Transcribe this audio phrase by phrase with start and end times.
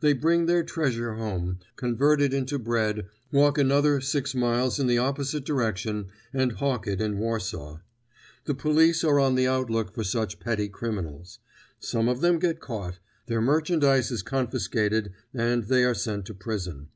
[0.00, 4.98] They bring their treasure home, convert it into bread, walk another, six miles in the
[4.98, 7.78] opposite direction and hawk it in Warsaw.
[8.46, 11.38] The police are on the outlook for such petty criminals.
[11.78, 16.88] Some of them get caught, their merchandise is confiscated and they are sent to prison.